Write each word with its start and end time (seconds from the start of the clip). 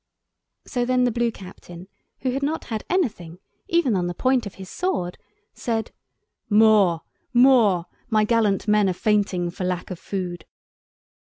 So 0.65 0.83
then 0.83 1.03
the 1.03 1.11
Blue 1.11 1.29
Captain, 1.29 1.87
who 2.21 2.31
had 2.31 2.41
not 2.41 2.63
had 2.65 2.83
anything, 2.89 3.37
even 3.67 3.95
on 3.95 4.07
the 4.07 4.15
point 4.15 4.47
of 4.47 4.55
his 4.55 4.67
sword, 4.67 5.15
said— 5.53 5.91
"More—more, 6.49 7.85
my 8.09 8.23
gallant 8.23 8.67
men 8.67 8.89
are 8.89 8.93
fainting 8.93 9.51
for 9.51 9.63
lack 9.63 9.91
of 9.91 9.99
food." 9.99 10.45